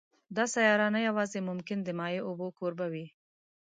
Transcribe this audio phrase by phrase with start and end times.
[0.35, 3.07] دا سیاره نه یوازې ممکن د مایع اوبو کوربه وي